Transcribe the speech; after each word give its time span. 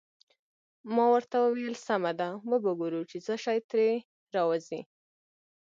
ما 0.95 1.05
ورته 1.13 1.35
وویل: 1.41 1.75
سمه 1.87 2.11
ده، 2.19 2.29
وبه 2.49 2.71
ګورو 2.79 3.01
چې 3.09 3.17
څه 3.25 3.33
شي 3.43 3.57
ترې 3.69 3.91
راوزي. 4.35 4.81